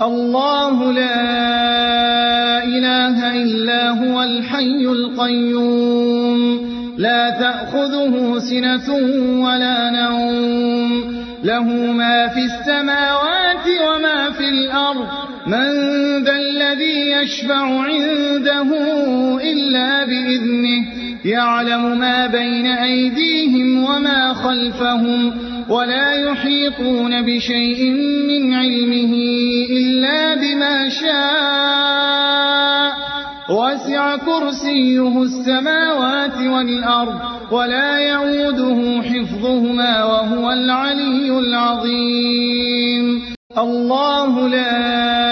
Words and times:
الله 0.00 0.92
لا 0.92 2.64
إله 2.64 3.42
إلا 3.42 3.90
هو 3.90 4.22
الحي 4.22 4.86
القيوم. 4.86 6.72
لا 6.98 7.30
تأخذه 7.30 8.38
سنة 8.38 8.94
ولا 9.44 9.90
نوم. 9.90 11.24
له 11.44 11.64
ما 11.92 12.28
في 12.28 12.40
السماوات 12.40 13.66
وما 13.88 14.30
في 14.30 14.48
الأرض. 14.48 15.06
من 15.46 15.68
ذا 16.24 16.36
الذي 16.36 17.10
يشفع 17.10 17.80
عنده 17.80 18.68
إلا 19.52 20.04
بإذنه. 20.04 20.86
يعلم 21.24 21.98
ما 21.98 22.26
بين 22.26 22.66
أيديهم 22.66 23.84
وما 23.84 24.34
خلفهم. 24.34 25.51
ولا 25.72 26.12
يحيطون 26.12 27.22
بشيء 27.22 27.90
من 28.28 28.54
علمه 28.54 29.12
إلا 29.70 30.34
بما 30.34 30.88
شاء. 30.88 32.02
وسع 33.50 34.16
كرسيه 34.16 35.22
السماوات 35.22 36.36
والأرض 36.36 37.20
ولا 37.52 37.98
يعوده 37.98 39.02
حفظهما 39.02 40.04
وهو 40.04 40.52
العلي 40.52 41.38
العظيم. 41.38 43.22
الله 43.58 44.48
لا 44.48 45.31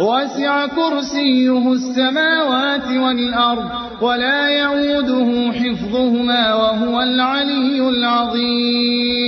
وسع 0.00 0.66
كرسيه 0.66 1.72
السماوات 1.72 2.88
والأرض 2.88 3.70
ولا 4.02 4.48
يعوده 4.48 5.52
حفظهما 5.52 6.54
وهو 6.54 7.00
العلي 7.02 7.88
العظيم. 7.88 9.25